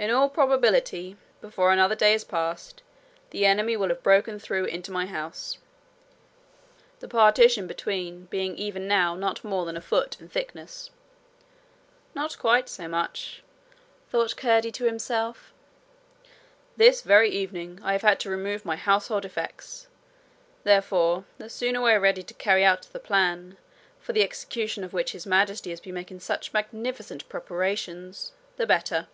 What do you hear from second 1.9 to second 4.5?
day is past, the enemy will have broken